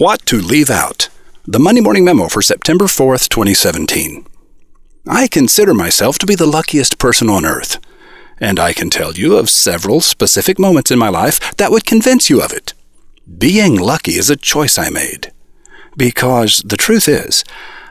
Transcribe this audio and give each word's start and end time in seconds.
What 0.00 0.24
to 0.28 0.40
Leave 0.40 0.70
Out 0.70 1.10
The 1.44 1.58
Monday 1.58 1.82
Morning 1.82 2.06
Memo 2.06 2.28
for 2.28 2.40
September 2.40 2.86
4th, 2.86 3.28
2017. 3.28 4.26
I 5.06 5.28
consider 5.28 5.74
myself 5.74 6.18
to 6.20 6.26
be 6.26 6.34
the 6.34 6.46
luckiest 6.46 6.96
person 6.96 7.28
on 7.28 7.44
earth, 7.44 7.78
and 8.38 8.58
I 8.58 8.72
can 8.72 8.88
tell 8.88 9.12
you 9.12 9.36
of 9.36 9.50
several 9.50 10.00
specific 10.00 10.58
moments 10.58 10.90
in 10.90 10.98
my 10.98 11.10
life 11.10 11.54
that 11.58 11.70
would 11.70 11.84
convince 11.84 12.30
you 12.30 12.40
of 12.40 12.50
it. 12.50 12.72
Being 13.36 13.78
lucky 13.78 14.12
is 14.12 14.30
a 14.30 14.36
choice 14.36 14.78
I 14.78 14.88
made. 14.88 15.32
Because 15.98 16.62
the 16.64 16.78
truth 16.78 17.06
is, 17.06 17.44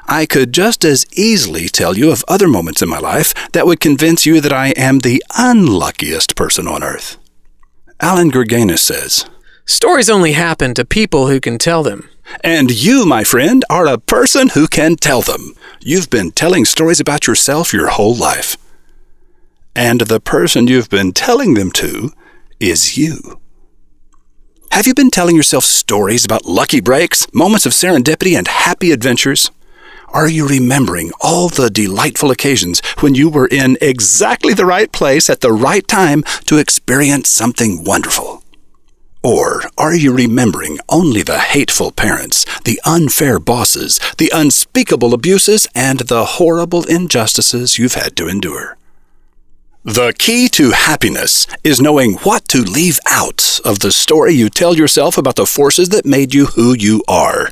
I 0.08 0.26
could 0.26 0.52
just 0.52 0.84
as 0.84 1.06
easily 1.14 1.70
tell 1.70 1.96
you 1.96 2.12
of 2.12 2.26
other 2.28 2.48
moments 2.48 2.82
in 2.82 2.90
my 2.90 2.98
life 2.98 3.36
that 3.52 3.68
would 3.68 3.80
convince 3.80 4.26
you 4.26 4.42
that 4.42 4.52
I 4.52 4.70
am 4.70 4.98
the 5.00 5.24
unluckiest 5.38 6.36
person 6.36 6.68
on 6.68 6.82
earth. 6.82 7.20
Allan 8.02 8.32
Gurganus 8.32 8.80
says, 8.80 9.30
Stories 9.70 10.10
only 10.10 10.32
happen 10.32 10.74
to 10.74 10.84
people 10.84 11.28
who 11.28 11.40
can 11.40 11.60
tell 11.60 11.84
them. 11.84 12.10
And 12.44 12.72
you, 12.72 13.06
my 13.06 13.24
friend, 13.24 13.64
are 13.70 13.86
a 13.86 14.00
person 14.00 14.50
who 14.50 14.68
can 14.68 14.96
tell 14.96 15.22
them. 15.22 15.54
You've 15.80 16.10
been 16.10 16.32
telling 16.32 16.66
stories 16.66 17.00
about 17.00 17.28
yourself 17.28 17.72
your 17.72 17.90
whole 17.90 18.16
life. 18.16 18.58
And 19.76 20.02
the 20.02 20.20
person 20.20 20.66
you've 20.66 20.90
been 20.90 21.12
telling 21.12 21.54
them 21.54 21.70
to 21.74 22.12
is 22.60 22.98
you. 22.98 23.40
Have 24.72 24.88
you 24.88 24.96
been 24.96 25.12
telling 25.12 25.36
yourself 25.36 25.66
stories 25.66 26.26
about 26.26 26.48
lucky 26.48 26.82
breaks, 26.82 27.32
moments 27.32 27.68
of 27.68 27.74
serendipity, 27.74 28.36
and 28.36 28.48
happy 28.48 28.92
adventures? 28.92 29.52
Are 30.08 30.28
you 30.28 30.48
remembering 30.48 31.12
all 31.22 31.48
the 31.48 31.70
delightful 31.70 32.32
occasions 32.32 32.82
when 33.02 33.14
you 33.14 33.30
were 33.30 33.48
in 33.48 33.78
exactly 33.82 34.56
the 34.56 34.66
right 34.66 34.92
place 34.92 35.30
at 35.30 35.42
the 35.42 35.54
right 35.54 35.88
time 35.88 36.24
to 36.46 36.58
experience 36.58 37.30
something 37.30 37.84
wonderful? 37.84 38.39
Or 39.24 39.64
are 39.78 39.96
you 39.96 40.14
remembering 40.14 40.80
only 40.88 41.22
the 41.22 41.40
hateful 41.40 41.92
parents, 41.92 42.46
the 42.64 42.80
unfair 42.86 43.38
bosses, 43.40 44.00
the 44.18 44.32
unspeakable 44.34 45.14
abuses, 45.14 45.68
and 45.76 46.00
the 46.00 46.26
horrible 46.26 46.84
injustices 46.86 47.78
you've 47.78 47.96
had 47.96 48.16
to 48.16 48.28
endure? 48.30 48.78
The 49.84 50.14
key 50.18 50.48
to 50.50 50.72
happiness 50.72 51.48
is 51.64 51.82
knowing 51.82 52.16
what 52.16 52.48
to 52.50 52.60
leave 52.60 53.00
out 53.10 53.60
of 53.66 53.80
the 53.80 53.92
story 53.92 54.34
you 54.34 54.50
tell 54.50 54.76
yourself 54.76 55.18
about 55.18 55.36
the 55.36 55.46
forces 55.46 55.90
that 55.90 56.06
made 56.06 56.34
you 56.34 56.48
who 56.48 56.74
you 56.74 57.04
are. 57.08 57.52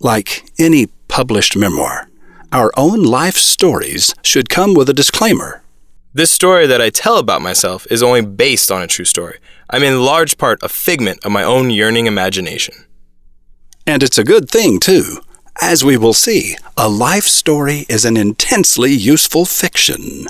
Like 0.00 0.50
any 0.58 0.86
published 1.08 1.56
memoir, 1.56 2.08
our 2.52 2.72
own 2.76 3.02
life 3.02 3.36
stories 3.36 4.14
should 4.22 4.48
come 4.48 4.74
with 4.74 4.88
a 4.88 4.94
disclaimer. 4.94 5.62
This 6.12 6.30
story 6.30 6.68
that 6.68 6.80
I 6.80 6.90
tell 6.90 7.18
about 7.18 7.42
myself 7.42 7.86
is 7.90 8.02
only 8.02 8.22
based 8.22 8.70
on 8.70 8.80
a 8.80 8.86
true 8.86 9.04
story. 9.04 9.38
I'm 9.70 9.82
in 9.82 10.04
large 10.04 10.38
part 10.38 10.62
a 10.62 10.68
figment 10.68 11.24
of 11.24 11.32
my 11.32 11.42
own 11.42 11.70
yearning 11.70 12.06
imagination. 12.06 12.74
And 13.86 14.02
it's 14.02 14.18
a 14.18 14.24
good 14.24 14.48
thing, 14.48 14.80
too. 14.80 15.18
As 15.60 15.84
we 15.84 15.96
will 15.96 16.14
see, 16.14 16.56
a 16.76 16.88
life 16.88 17.24
story 17.24 17.86
is 17.88 18.04
an 18.04 18.16
intensely 18.16 18.92
useful 18.92 19.44
fiction. 19.44 20.26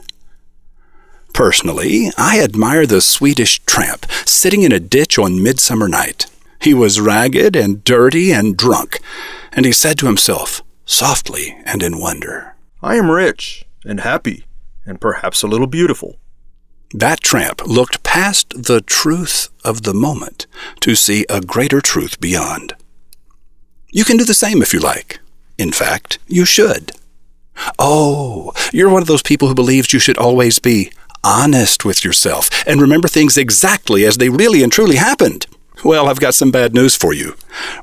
Personally, 1.33 2.11
I 2.17 2.41
admire 2.41 2.87
the 2.87 3.01
Swedish 3.01 3.59
tramp 3.61 4.07
sitting 4.25 4.63
in 4.63 4.73
a 4.73 4.81
ditch 4.81 5.19
on 5.19 5.43
Midsummer 5.43 5.89
Night. 5.89 6.27
He 6.61 6.75
was 6.75 7.01
ragged 7.01 7.57
and 7.57 7.83
dirty 7.83 8.33
and 8.33 8.57
drunk, 8.57 9.01
and 9.53 9.67
he 9.67 9.73
said 9.73 9.99
to 9.99 10.07
himself, 10.07 10.63
softly 10.87 11.57
and 11.65 11.83
in 11.83 11.99
wonder, 11.99 12.55
I 12.83 12.97
am 12.97 13.11
rich 13.11 13.65
and 13.85 14.01
happy 14.01 14.45
and 14.87 15.01
perhaps 15.01 15.43
a 15.43 15.49
little 15.49 15.67
beautiful. 15.67 16.19
That 16.97 17.23
tramp 17.23 17.67
looked 17.67 18.05
past 18.05 18.51
the 18.51 18.81
truth 18.81 19.49
of 19.65 19.83
the 19.83 19.93
moment 19.93 20.47
to 20.79 20.95
see 20.95 21.27
a 21.29 21.41
greater 21.41 21.81
truth 21.81 22.21
beyond. 22.21 22.77
You 23.91 24.05
can 24.05 24.17
do 24.17 24.25
the 24.25 24.33
same 24.33 24.63
if 24.63 24.73
you 24.73 24.79
like. 24.79 25.19
In 25.59 25.73
fact, 25.73 26.21
you 26.29 26.45
should. 26.45 26.93
Oh, 27.81 28.53
you're 28.73 28.91
one 28.91 29.03
of 29.03 29.09
those 29.09 29.23
people 29.23 29.49
who 29.49 29.57
believes 29.57 29.93
you 29.93 29.99
should 29.99 30.19
always 30.19 30.61
be 30.61 30.93
honest 31.25 31.85
with 31.85 32.05
yourself 32.05 32.49
and 32.65 32.81
remember 32.81 33.09
things 33.09 33.37
exactly 33.37 34.05
as 34.05 34.19
they 34.19 34.29
really 34.29 34.63
and 34.63 34.71
truly 34.71 34.97
happened. 34.97 35.49
Well, 35.85 36.09
I've 36.09 36.21
got 36.21 36.37
some 36.37 36.53
bad 36.53 36.75
news 36.75 36.95
for 36.95 37.13
you. 37.13 37.35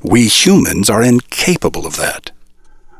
We 0.02 0.26
humans 0.26 0.88
are 0.88 1.02
incapable 1.02 1.86
of 1.86 1.96
that. 1.96 2.30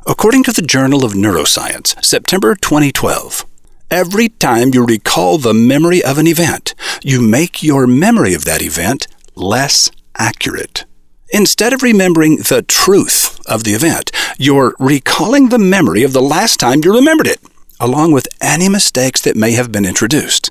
According 0.05 0.43
to 0.43 0.51
the 0.51 0.61
Journal 0.61 1.03
of 1.03 1.13
Neuroscience, 1.13 2.05
September 2.05 2.53
2012, 2.53 3.47
Every 3.93 4.29
time 4.29 4.71
you 4.73 4.83
recall 4.83 5.37
the 5.37 5.53
memory 5.53 6.03
of 6.03 6.17
an 6.17 6.25
event, 6.25 6.73
you 7.03 7.21
make 7.21 7.61
your 7.61 7.85
memory 7.85 8.33
of 8.33 8.43
that 8.43 8.63
event 8.63 9.05
less 9.35 9.91
accurate. 10.17 10.85
Instead 11.29 11.73
of 11.73 11.83
remembering 11.83 12.37
the 12.37 12.65
truth 12.67 13.39
of 13.45 13.63
the 13.63 13.73
event, 13.73 14.09
you're 14.39 14.73
recalling 14.79 15.49
the 15.49 15.59
memory 15.59 16.01
of 16.01 16.11
the 16.11 16.23
last 16.23 16.59
time 16.59 16.81
you 16.83 16.91
remembered 16.91 17.27
it, 17.27 17.39
along 17.79 18.11
with 18.13 18.27
any 18.41 18.67
mistakes 18.67 19.21
that 19.21 19.35
may 19.35 19.51
have 19.51 19.71
been 19.71 19.85
introduced. 19.85 20.49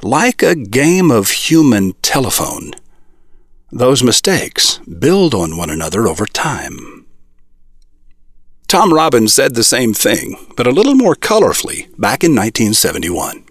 Like 0.00 0.40
a 0.40 0.54
game 0.54 1.10
of 1.10 1.30
human 1.50 1.94
telephone, 2.02 2.70
those 3.72 4.04
mistakes 4.04 4.78
build 4.86 5.34
on 5.34 5.56
one 5.56 5.70
another 5.70 6.06
over 6.06 6.24
time. 6.24 6.99
Tom 8.70 8.94
Robbins 8.94 9.34
said 9.34 9.56
the 9.56 9.64
same 9.64 9.92
thing, 9.92 10.36
but 10.56 10.64
a 10.64 10.70
little 10.70 10.94
more 10.94 11.16
colorfully, 11.16 11.88
back 11.98 12.22
in 12.22 12.36
1971. 12.36 13.44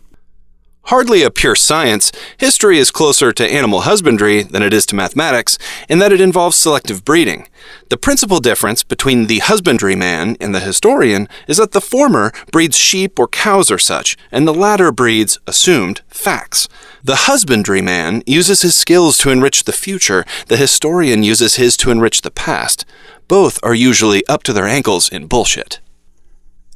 Hardly 0.84 1.24
a 1.24 1.30
pure 1.30 1.56
science, 1.56 2.14
history 2.38 2.80
is 2.80 2.90
closer 2.90 3.34
to 3.34 3.54
animal 3.54 3.82
husbandry 3.82 4.44
than 4.44 4.64
it 4.64 4.74
is 4.74 4.86
to 4.86 4.96
mathematics 4.96 5.58
in 5.90 6.00
that 6.00 6.14
it 6.14 6.22
involves 6.22 6.56
selective 6.56 7.04
breeding. 7.04 7.50
The 7.90 7.98
principal 7.98 8.40
difference 8.40 8.82
between 8.82 9.28
the 9.28 9.40
husbandryman 9.40 10.38
and 10.40 10.56
the 10.56 10.62
historian 10.62 11.28
is 11.50 11.58
that 11.58 11.74
the 11.74 11.82
former 11.82 12.32
breeds 12.52 12.78
sheep 12.78 13.20
or 13.20 13.28
cows 13.28 13.70
or 13.70 13.78
such, 13.78 14.16
and 14.32 14.48
the 14.48 14.54
latter 14.54 14.90
breeds 14.90 15.38
assumed 15.46 16.02
facts. 16.08 16.70
The 17.04 17.28
husbandryman 17.28 18.24
uses 18.26 18.62
his 18.62 18.76
skills 18.76 19.18
to 19.20 19.32
enrich 19.32 19.66
the 19.66 19.74
future, 19.74 20.26
the 20.48 20.58
historian 20.58 21.24
uses 21.24 21.56
his 21.56 21.76
to 21.78 21.92
enrich 21.92 22.22
the 22.22 22.32
past. 22.32 22.86
Both 23.30 23.60
are 23.62 23.76
usually 23.76 24.26
up 24.26 24.42
to 24.44 24.54
their 24.54 24.68
ankles 24.68 25.08
in 25.08 25.28
bullshit. 25.28 25.80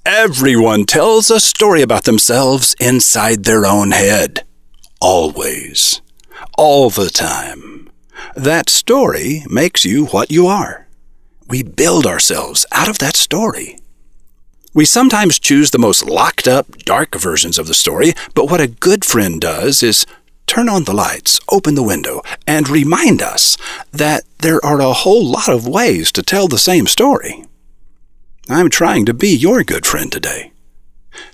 Everyone 0.06 0.86
tells 0.86 1.32
a 1.32 1.40
story 1.40 1.82
about 1.82 2.04
themselves 2.04 2.76
inside 2.80 3.44
their 3.44 3.66
own 3.66 3.90
head. 3.90 4.46
Always. 5.02 6.02
All 6.56 6.92
the 6.92 7.10
time. 7.10 7.90
That 8.36 8.70
story 8.70 9.44
makes 9.50 9.84
you 9.84 10.06
what 10.06 10.32
you 10.32 10.46
are. 10.46 10.88
We 11.48 11.64
build 11.64 12.06
ourselves 12.06 12.68
out 12.72 12.88
of 12.88 13.00
that 13.00 13.16
story. 13.16 13.80
We 14.76 14.86
sometimes 14.86 15.40
choose 15.40 15.72
the 15.72 15.80
most 15.80 16.06
locked 16.06 16.48
up, 16.48 16.68
dark 16.86 17.16
versions 17.16 17.58
of 17.58 17.66
the 17.66 17.74
story, 17.74 18.14
but 18.36 18.52
what 18.52 18.62
a 18.62 18.68
good 18.68 19.04
friend 19.04 19.42
does 19.42 19.82
is 19.82 20.06
turn 20.46 20.70
on 20.70 20.84
the 20.84 20.94
lights, 20.94 21.40
open 21.50 21.74
the 21.74 21.82
window, 21.82 22.22
and 22.46 22.70
remind 22.70 23.24
us 23.24 23.58
that 23.92 24.24
there 24.44 24.64
are 24.64 24.82
a 24.82 24.94
whole 24.94 25.26
lot 25.26 25.50
of 25.50 25.68
ways 25.68 26.12
to 26.12 26.22
tell 26.22 26.48
the 26.48 26.60
same 26.60 26.86
story. 26.86 27.46
I'm 28.50 28.70
trying 28.70 29.06
to 29.06 29.14
be 29.14 29.30
your 29.30 29.64
good 29.64 29.86
friend 29.86 30.12
today. 30.12 30.52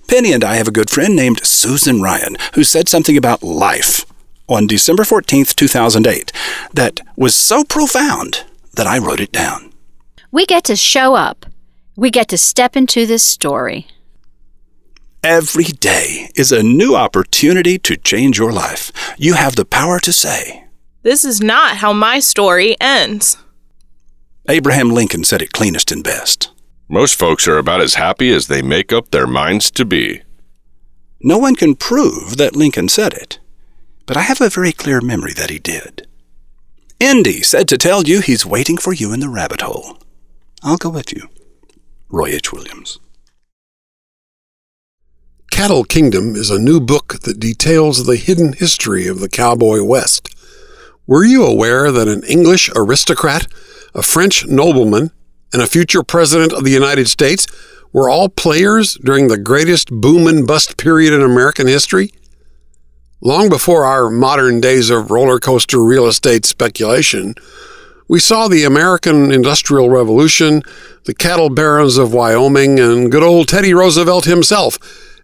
Penny 0.08 0.32
and 0.32 0.44
I 0.44 0.56
have 0.56 0.68
a 0.68 0.72
good 0.72 0.90
friend 0.90 1.16
named 1.16 1.46
Susan 1.46 2.02
Ryan 2.02 2.38
who 2.54 2.64
said 2.64 2.88
something 2.88 3.18
about 3.18 3.44
life 3.44 4.06
on 4.50 4.66
December 4.66 5.04
14th, 5.04 5.56
2008, 5.56 6.32
that 6.74 7.02
was 7.16 7.36
so 7.36 7.64
profound 7.64 8.46
that 8.74 8.88
I 8.88 8.98
wrote 8.98 9.20
it 9.20 9.32
down. 9.32 9.72
We 10.32 10.46
get 10.46 10.64
to 10.66 10.76
show 10.76 11.16
up. 11.16 11.46
We 11.96 12.10
get 12.10 12.28
to 12.30 12.38
step 12.38 12.76
into 12.76 13.06
this 13.06 13.24
story. 13.24 13.88
Every 15.24 15.66
day 15.66 16.32
is 16.36 16.52
a 16.52 16.64
new 16.64 16.96
opportunity 16.96 17.78
to 17.80 17.98
change 17.98 18.40
your 18.40 18.52
life. 18.52 18.92
You 19.18 19.34
have 19.34 19.56
the 19.56 19.66
power 19.66 20.00
to 20.00 20.14
say, 20.14 20.66
This 21.10 21.26
is 21.26 21.42
not 21.42 21.78
how 21.78 21.92
my 21.92 22.20
story 22.20 22.78
ends. 22.80 23.36
Abraham 24.48 24.92
Lincoln 24.92 25.24
said 25.24 25.42
it 25.42 25.52
cleanest 25.52 25.92
and 25.92 26.04
best. 26.04 26.52
Most 26.88 27.16
folks 27.16 27.48
are 27.48 27.58
about 27.58 27.82
as 27.82 27.96
happy 27.96 28.32
as 28.32 28.46
they 28.46 28.62
make 28.62 28.94
up 28.94 29.10
their 29.10 29.26
minds 29.26 29.72
to 29.72 29.86
be. 29.86 30.22
No 31.20 31.40
one 31.40 31.56
can 31.56 31.74
prove 31.74 32.38
that 32.38 32.56
Lincoln 32.56 32.90
said 32.90 33.14
it, 33.14 33.40
but 34.06 34.18
I 34.18 34.22
have 34.22 34.40
a 34.40 34.52
very 34.52 34.72
clear 34.72 35.02
memory 35.02 35.34
that 35.34 35.50
he 35.50 35.58
did. 35.58 36.08
Indy 37.00 37.42
said 37.42 37.68
to 37.70 37.78
tell 37.80 38.04
you 38.04 38.22
he's 38.22 38.46
waiting 38.46 38.78
for 38.78 38.94
you 38.94 39.12
in 39.12 39.20
the 39.20 39.30
rabbit 39.30 39.62
hole. 39.62 39.98
I'll 40.62 40.78
go 40.78 40.92
with 40.92 41.12
you. 41.12 41.28
Roy 42.10 42.28
H. 42.28 42.54
Williams. 42.54 43.00
Cattle 45.50 45.86
Kingdom 45.86 46.36
is 46.36 46.52
a 46.52 46.60
new 46.60 46.80
book 46.80 47.22
that 47.24 47.40
details 47.40 48.06
the 48.06 48.16
hidden 48.16 48.54
history 48.54 49.08
of 49.08 49.22
the 49.22 49.28
cowboy 49.28 49.82
West. 49.82 50.30
Were 51.10 51.24
you 51.24 51.44
aware 51.44 51.92
that 51.92 52.08
an 52.08 52.22
English 52.26 52.70
aristocrat, 52.76 53.48
a 53.96 54.04
French 54.04 54.46
nobleman, 54.46 55.10
and 55.52 55.60
a 55.60 55.66
future 55.66 56.04
president 56.04 56.54
of 56.54 56.64
the 56.64 56.70
United 56.70 57.08
States 57.08 57.48
were 57.92 58.12
all 58.12 58.30
players 58.30 58.94
during 58.94 59.28
the 59.28 59.40
greatest 59.40 59.90
boom 59.90 60.28
and 60.28 60.46
bust 60.46 60.78
period 60.78 61.12
in 61.12 61.24
American 61.24 61.66
history? 61.66 62.14
Long 63.22 63.50
before 63.50 63.86
our 63.86 64.12
modern 64.12 64.62
days 64.62 64.92
of 64.92 65.10
roller 65.10 65.40
coaster 65.40 65.84
real 65.84 66.06
estate 66.06 66.46
speculation, 66.46 67.34
We 68.08 68.20
saw 68.20 68.48
the 68.48 68.64
American 68.64 69.32
Industrial 69.32 69.90
Revolution, 69.90 70.62
the 71.06 71.16
cattle 71.16 71.50
barons 71.50 71.98
of 71.98 72.14
Wyoming, 72.14 72.80
and 72.80 73.12
good 73.12 73.24
old 73.24 73.48
Teddy 73.48 73.74
Roosevelt 73.74 74.26
himself, 74.26 74.78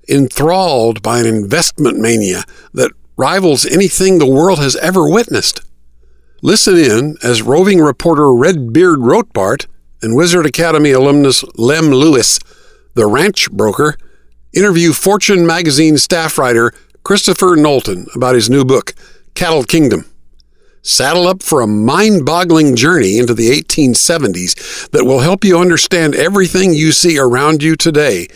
enthralled 0.09 1.03
by 1.03 1.19
an 1.19 1.27
investment 1.27 1.99
mania 1.99 2.43
that 2.73 2.91
rivals 3.17 3.67
anything 3.67 4.17
the 4.17 4.25
world 4.25 4.57
has 4.57 4.75
ever 4.77 5.07
witnessed. 5.07 5.61
Listen 6.45 6.77
in 6.77 7.18
as 7.24 7.42
roving 7.42 7.80
reporter 7.80 8.31
Redbeard 8.31 9.00
Rotbart 9.00 9.65
and 10.03 10.15
Wizard 10.15 10.45
Academy 10.45 10.92
alumnus 10.92 11.44
Lem 11.56 11.86
Lewis, 11.86 12.38
the 12.94 13.07
ranch 13.07 13.51
broker, 13.51 13.97
interview 14.53 14.94
Fortune 14.94 15.47
magazine 15.47 15.97
staff 15.97 16.38
writer 16.38 16.71
Christopher 17.03 17.56
Knowlton 17.56 18.06
about 18.13 18.36
his 18.36 18.47
new 18.47 18.63
book, 18.63 18.94
Cattle 19.33 19.63
Kingdom. 19.63 20.06
Saddle 20.83 21.25
up 21.25 21.42
for 21.42 21.62
a 21.62 21.68
mind 21.68 22.27
boggling 22.27 22.75
journey 22.75 23.18
into 23.18 23.33
the 23.33 23.50
1870s 23.50 24.92
that 24.92 25.06
will 25.06 25.21
help 25.21 25.44
you 25.44 25.57
understand 25.57 26.13
everything 26.13 26.75
you 26.75 26.92
see 26.92 27.18
around 27.18 27.63
you 27.63 27.75
today. 27.75 28.27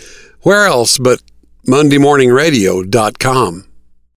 Where 0.42 0.66
else 0.66 0.98
but 0.98 1.22
MondayMorningRadio.com? 1.68 3.69